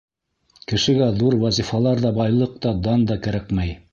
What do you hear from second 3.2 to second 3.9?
кәрәкмәй.